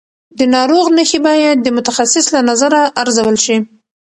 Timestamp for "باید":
1.27-1.57